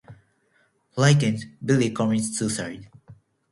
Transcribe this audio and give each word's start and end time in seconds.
Frightened, 0.95 1.45
Billy 1.63 1.91
commits 1.91 2.35
suicide. 2.35 2.89